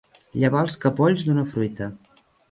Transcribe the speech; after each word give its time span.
Llevar 0.43 0.63
els 0.67 0.77
capolls 0.85 1.25
d'una 1.27 1.43
fruita. 1.51 1.91